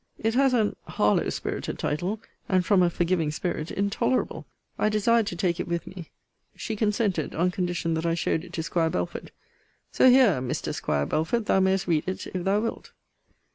[0.17, 2.19] It has an Harlowe spirited title:
[2.49, 4.47] and, from a forgiving spirit, intolerable.
[4.79, 6.09] I desired to take it with me.
[6.55, 9.31] She consented, on condition that I showed it to 'Squire Belford.
[9.91, 10.73] So here, Mr.
[10.73, 12.93] 'Squire Belford, thou mayest read it, if thou wilt.